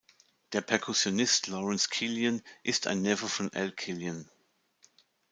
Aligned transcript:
Der 0.53 0.61
Perkussionist 0.61 1.45
Lawrence 1.45 1.87
Killian 1.91 2.41
ist 2.63 2.87
ein 2.87 3.03
Neffe 3.03 3.27
von 3.29 3.53
Al 3.53 3.71
Killian. 3.71 4.27